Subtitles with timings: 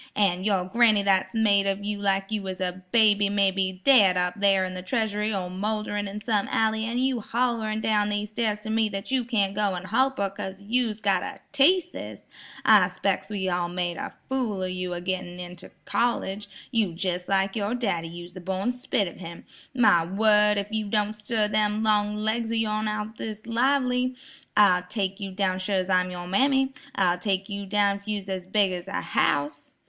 [0.15, 4.17] "An' your granny that's made of you like you was a baby may be daid
[4.17, 8.31] up thar in the treasury or moulderin' in some alley an' you hollerin' down these
[8.31, 12.21] stairs to me that you can't go an' holp her 'cause you's got a teaseus.
[12.65, 16.47] I 'spec's we's all made a fool of you a gettin' you into college.
[16.71, 19.45] You's jes' like yer daddy; you's the born spit of him.
[19.75, 24.15] My word, if you don't stir them long legs o' yourn out o' this lively,
[24.57, 28.29] I'll take you down sure's I'm yer mammy; I'll take yer down if you was
[28.29, 29.73] as big as a house."